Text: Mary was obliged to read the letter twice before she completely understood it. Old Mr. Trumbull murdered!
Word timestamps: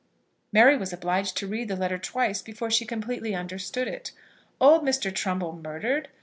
Mary 0.51 0.75
was 0.75 0.91
obliged 0.91 1.37
to 1.37 1.45
read 1.45 1.67
the 1.67 1.75
letter 1.75 1.99
twice 1.99 2.41
before 2.41 2.71
she 2.71 2.87
completely 2.87 3.35
understood 3.35 3.87
it. 3.87 4.11
Old 4.59 4.81
Mr. 4.83 5.13
Trumbull 5.13 5.53
murdered! 5.55 6.07